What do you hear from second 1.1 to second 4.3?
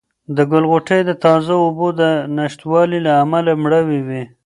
تازه اوبو د نشتوالي له امله مړاوې وې.